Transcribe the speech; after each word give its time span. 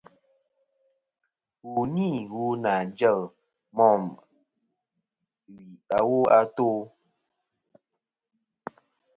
Wu 1.71 1.81
ni 1.95 2.09
wu 2.33 2.45
nà 2.63 2.73
jel 2.97 3.19
môm 3.75 4.01
wì 5.55 5.65
awo 5.97 6.19
a 6.39 6.41
tô. 6.55 6.69